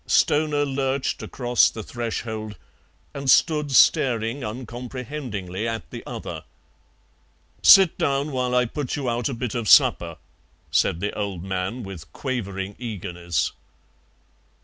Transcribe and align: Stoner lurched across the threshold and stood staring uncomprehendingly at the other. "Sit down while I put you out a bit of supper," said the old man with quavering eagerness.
Stoner 0.07 0.65
lurched 0.65 1.21
across 1.21 1.69
the 1.69 1.83
threshold 1.83 2.57
and 3.13 3.29
stood 3.29 3.71
staring 3.71 4.43
uncomprehendingly 4.43 5.67
at 5.67 5.87
the 5.91 6.03
other. 6.07 6.43
"Sit 7.61 7.99
down 7.99 8.31
while 8.31 8.55
I 8.55 8.65
put 8.65 8.95
you 8.95 9.07
out 9.07 9.29
a 9.29 9.35
bit 9.35 9.53
of 9.53 9.69
supper," 9.69 10.17
said 10.71 11.01
the 11.01 11.13
old 11.15 11.43
man 11.43 11.83
with 11.83 12.11
quavering 12.13 12.75
eagerness. 12.79 13.51